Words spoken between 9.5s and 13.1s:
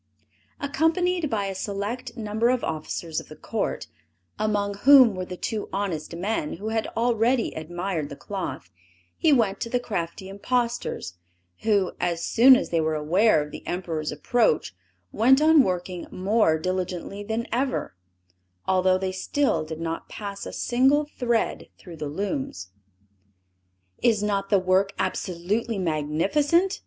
to the crafty impostors, who, as soon as they were